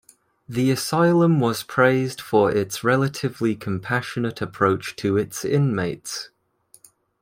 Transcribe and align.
The 0.49 0.71
asylum 0.71 1.39
was 1.39 1.61
praised 1.61 2.21
for 2.21 2.49
its 2.51 2.83
relatively 2.83 3.55
compassionate 3.55 4.41
approach 4.41 4.95
to 4.95 5.15
its 5.15 5.45
inmates. 5.45 6.31